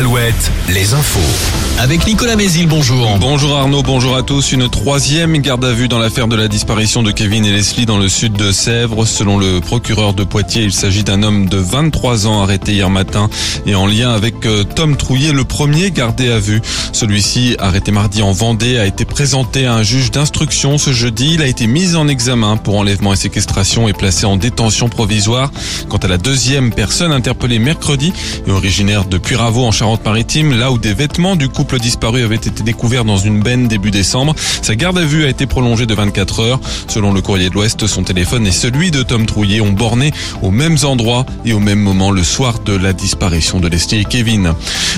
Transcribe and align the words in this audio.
Alouette, 0.00 0.50
les 0.70 0.94
infos. 0.94 1.20
Avec 1.78 2.06
Nicolas 2.06 2.36
Mézil, 2.36 2.66
bonjour. 2.66 3.18
Bonjour 3.18 3.56
Arnaud, 3.56 3.82
bonjour 3.82 4.16
à 4.16 4.22
tous. 4.22 4.52
Une 4.52 4.68
troisième 4.68 5.36
garde 5.38 5.64
à 5.64 5.72
vue 5.72 5.88
dans 5.88 5.98
l'affaire 5.98 6.26
de 6.26 6.36
la 6.36 6.48
disparition 6.48 7.02
de 7.02 7.10
Kevin 7.10 7.44
et 7.44 7.52
Leslie 7.52 7.86
dans 7.86 7.98
le 7.98 8.08
sud 8.08 8.32
de 8.34 8.50
Sèvres. 8.52 9.06
Selon 9.06 9.38
le 9.38 9.60
procureur 9.60 10.14
de 10.14 10.24
Poitiers, 10.24 10.62
il 10.62 10.72
s'agit 10.72 11.04
d'un 11.04 11.22
homme 11.22 11.48
de 11.48 11.58
23 11.58 12.26
ans 12.26 12.42
arrêté 12.42 12.72
hier 12.72 12.88
matin 12.90 13.28
et 13.64 13.74
en 13.74 13.86
lien 13.86 14.10
avec 14.10 14.46
euh, 14.46 14.64
Tom 14.64 14.96
Trouillet, 14.96 15.32
le 15.32 15.44
premier 15.44 15.90
gardé 15.90 16.30
à 16.30 16.38
vue. 16.38 16.60
Celui-ci, 16.92 17.56
arrêté 17.58 17.92
mardi 17.92 18.22
en 18.22 18.32
Vendée, 18.32 18.78
a 18.78 18.86
été 18.86 19.06
présenté 19.06 19.66
à 19.66 19.74
un 19.74 19.82
juge 19.82 20.10
d'instruction 20.10 20.76
ce 20.76 20.92
jeudi. 20.92 21.32
Il 21.34 21.42
a 21.42 21.46
été 21.46 21.66
mis 21.66 21.94
en 21.96 22.08
examen 22.08 22.58
pour 22.58 22.76
enlèvement 22.76 23.14
et 23.14 23.16
séquestration 23.16 23.88
et 23.88 23.94
placé 23.94 24.26
en 24.26 24.36
détention 24.36 24.90
provisoire. 24.90 25.50
Quant 25.88 25.98
à 25.98 26.08
la 26.08 26.18
deuxième 26.18 26.72
personne 26.72 27.12
interpellée 27.12 27.58
mercredi 27.58 28.12
et 28.46 28.50
originaire 28.50 29.06
de 29.06 29.16
Puyraveau 29.18 29.64
en 29.64 29.72
Charente-Maritime, 29.90 30.56
là 30.56 30.70
où 30.70 30.78
des 30.78 30.94
vêtements 30.94 31.34
du 31.34 31.48
couple 31.48 31.80
disparu 31.80 32.22
avaient 32.22 32.36
été 32.36 32.62
découverts 32.62 33.04
dans 33.04 33.16
une 33.16 33.40
benne 33.40 33.66
début 33.66 33.90
décembre. 33.90 34.36
Sa 34.62 34.76
garde 34.76 34.98
à 34.98 35.04
vue 35.04 35.24
a 35.24 35.28
été 35.28 35.46
prolongée 35.46 35.84
de 35.84 35.94
24 35.94 36.40
heures. 36.40 36.60
Selon 36.86 37.12
le 37.12 37.20
courrier 37.20 37.48
de 37.48 37.54
l'Ouest, 37.54 37.88
son 37.88 38.04
téléphone 38.04 38.46
et 38.46 38.52
celui 38.52 38.92
de 38.92 39.02
Tom 39.02 39.26
Trouillet 39.26 39.60
ont 39.60 39.72
borné 39.72 40.12
aux 40.42 40.52
mêmes 40.52 40.76
endroits 40.84 41.26
et 41.44 41.52
au 41.52 41.58
même 41.58 41.80
moment 41.80 42.12
le 42.12 42.22
soir 42.22 42.60
de 42.60 42.72
la 42.76 42.92
disparition 42.92 43.58
de 43.58 43.66
Leslie 43.66 44.02
et 44.02 44.04
Kevin. 44.04 44.52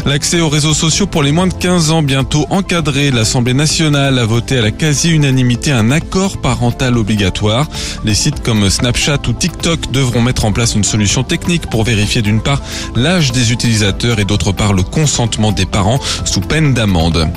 L'accès 0.04 0.42
aux 0.42 0.50
réseaux 0.50 0.74
sociaux 0.74 1.06
pour 1.06 1.22
les 1.22 1.32
moins 1.32 1.46
de 1.46 1.54
15 1.54 1.90
ans 1.90 2.02
bientôt 2.02 2.46
encadré. 2.50 3.10
L'Assemblée 3.10 3.54
nationale 3.54 4.18
a 4.18 4.26
voté 4.26 4.58
à 4.58 4.60
la 4.60 4.72
quasi-unanimité 4.72 5.72
un 5.72 5.90
accord 5.90 6.36
parental 6.36 6.98
obligatoire. 6.98 7.66
Les 8.04 8.14
sites 8.14 8.42
comme 8.42 8.68
Snapchat 8.68 9.20
ou 9.26 9.32
TikTok 9.32 9.90
devront 9.90 10.20
mettre 10.20 10.44
en 10.44 10.52
place 10.52 10.74
une 10.74 10.84
solution 10.84 11.22
technique 11.22 11.70
pour 11.70 11.82
vérifier 11.82 12.20
d'une 12.20 12.42
part 12.42 12.60
l'âge 12.94 13.32
des 13.32 13.52
utilisateurs 13.52 14.18
et 14.18 14.26
d'autre 14.26 14.52
part 14.52 14.74
le 14.74 14.81
consentement 14.84 15.52
des 15.52 15.66
parents 15.66 16.00
sous 16.24 16.40
peine 16.40 16.74
d'amende. 16.74 17.28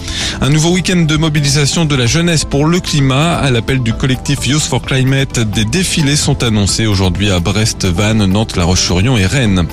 Un 0.42 0.50
nouveau 0.50 0.72
week-end 0.72 1.02
de 1.02 1.18
mobilisation 1.18 1.86
de 1.86 1.96
la 1.96 2.06
jeunesse 2.06 2.46
pour 2.46 2.66
le 2.66 2.80
climat. 2.80 3.36
À 3.36 3.52
l'appel 3.52 3.80
du 3.80 3.94
collectif 3.94 4.48
Youth 4.48 4.64
for 4.64 4.82
Climate, 4.82 5.40
des 5.40 5.66
défilés 5.66 6.16
sont 6.16 6.44
annoncés 6.44 6.86
aujourd'hui 6.86 7.32
à 7.32 7.40
Brest, 7.40 7.86
Vannes, 7.86 8.26
Nantes, 8.26 8.56
La 8.56 8.64
Roche-sur-Yon 8.64 9.18
et 9.18 9.26
Rennes. 9.26 9.68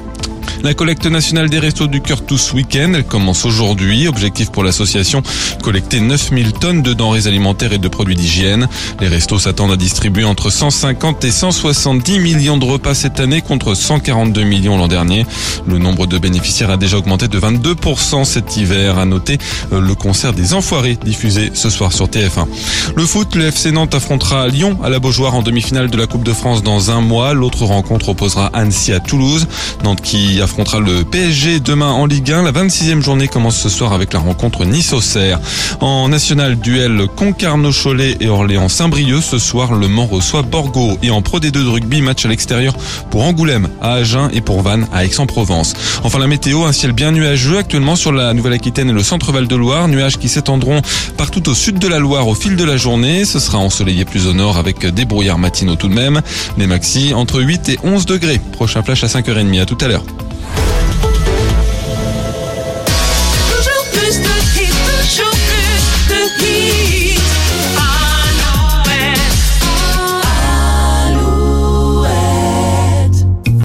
La 0.63 0.75
collecte 0.75 1.07
nationale 1.07 1.51
des 1.51 1.59
restos 1.59 1.89
du 1.89 2.01
cœur 2.01 2.25
tous 2.25 2.53
week-end, 2.53 2.93
elle 2.95 3.05
commence 3.05 3.45
aujourd'hui. 3.45 4.07
Objectif 4.07 4.53
pour 4.53 4.63
l'association, 4.63 5.21
collecter 5.61 5.99
9000 5.99 6.53
tonnes 6.53 6.83
de 6.83 6.93
denrées 6.93 7.27
alimentaires 7.27 7.73
et 7.73 7.79
de 7.79 7.89
produits 7.89 8.15
d'hygiène. 8.15 8.69
Les 9.01 9.09
restos 9.09 9.41
s'attendent 9.41 9.73
à 9.73 9.77
distribuer 9.77 10.25
entre 10.25 10.51
150 10.51 11.25
et 11.25 11.33
170 11.33 12.21
millions 12.21 12.59
de 12.59 12.65
repas 12.65 12.95
cette 12.95 13.19
année 13.19 13.41
contre 13.41 13.75
142 13.75 14.45
millions 14.45 14.79
l'an 14.79 14.87
dernier. 14.87 15.27
Le 15.67 15.79
nombre 15.79 16.07
de 16.07 16.17
bénéficiaires 16.19 16.71
a 16.71 16.77
déjà 16.77 16.99
augmenté 16.99 17.27
de 17.27 17.41
22% 17.41 18.25
cet 18.25 18.57
hiver. 18.57 18.99
À 18.99 19.05
noter 19.05 19.39
euh, 19.73 19.81
le 19.81 19.95
concert 19.97 20.33
des 20.33 20.55
Enfoirés 20.55 20.97
diffusé 21.05 21.51
ce 21.55 21.71
soir 21.71 21.93
sur 21.93 22.07
TF1. 22.07 22.47
Le 22.95 23.05
foot, 23.05 23.35
le 23.35 23.47
FC 23.47 23.73
Nantes 23.73 23.97
affrontera 23.97 24.47
Lyon 24.47 24.79
à 24.85 24.91
la 24.91 25.01
Beaujoire 25.01 25.35
en 25.35 25.43
demi-finale 25.43 25.91
de 25.91 25.97
la 25.97 26.07
Coupe 26.07 26.23
de 26.23 26.33
France 26.33 26.63
dans 26.63 26.93
un 26.93 27.01
mois. 27.01 27.35
L'autre 27.35 27.65
rencontre 27.65 28.11
opposera 28.11 28.47
Annecy 28.55 28.93
à 28.93 29.01
Toulouse. 29.01 29.49
Nantes 29.83 30.03
qui 30.03 30.41
affrontera 30.53 30.81
le 30.81 31.03
PSG 31.05 31.61
demain 31.61 31.93
en 31.93 32.05
Ligue 32.05 32.31
1. 32.31 32.43
La 32.43 32.53
26e 32.53 33.01
journée 33.01 33.27
commence 33.27 33.57
ce 33.57 33.71
soir 33.71 33.95
avec 33.95 34.13
la 34.13 34.19
rencontre 34.19 34.67
Nice-Auxerre. 34.67 35.41
En 35.81 36.11
national, 36.11 36.57
duel 36.57 37.07
Concarneau-Cholet 37.17 38.19
et 38.21 38.29
Orléans-Saint-Brieuc. 38.29 39.23
Ce 39.23 39.39
soir, 39.39 39.73
Le 39.73 39.89
Mans 39.89 40.05
reçoit 40.05 40.43
Borgo. 40.43 40.99
Et 41.03 41.11
en 41.11 41.23
Pro 41.23 41.41
D2 41.41 41.53
de 41.53 41.69
rugby, 41.69 42.03
match 42.03 42.27
à 42.27 42.29
l'extérieur 42.29 42.75
pour 43.11 43.23
Angoulême 43.23 43.69
à 43.81 43.95
Agen 43.95 44.29
et 44.35 44.43
pour 44.43 44.61
Vannes 44.61 44.87
à 44.93 45.07
Aix-en-Provence. 45.07 45.73
Enfin, 46.05 46.19
la 46.19 46.27
météo, 46.27 46.65
un 46.65 46.73
ciel 46.73 46.93
bien 46.93 47.13
nuageux 47.13 47.57
actuellement 47.57 47.97
sur 47.97 48.13
la 48.13 48.35
Nouvelle-Aquitaine 48.35 48.91
et 48.91 48.95
le 48.95 49.03
centre-val 49.03 49.49
de 49.49 49.57
Loire. 49.57 49.89
Nuages 49.89 50.19
qui 50.19 50.29
s'étendront 50.29 50.83
partout 51.17 51.49
au 51.49 51.55
sud 51.55 51.79
de 51.79 51.89
la 51.89 51.99
Loire 51.99 52.29
au 52.29 52.35
fil 52.35 52.57
de 52.57 52.65
la 52.65 52.77
journée. 52.77 53.25
Ce 53.25 53.39
sera 53.39 53.57
ensoleillé 53.57 54.05
plus 54.05 54.27
au 54.27 54.35
nord 54.35 54.59
avec 54.59 54.85
des 54.85 55.07
brouillards 55.07 55.39
matinaux 55.39 55.77
tout 55.77 55.89
de 55.89 55.95
même. 55.95 56.21
Les 56.59 56.67
maxi 56.67 57.15
entre 57.15 57.41
8 57.41 57.71
et 57.71 57.79
11 57.83 58.05
degrés. 58.05 58.41
Prochain 58.53 58.83
flash 58.83 59.03
à 59.03 59.07
5h30. 59.07 59.63
À 59.63 59.65
tout 59.65 59.79
à 59.81 59.89
l'heure. 59.89 60.05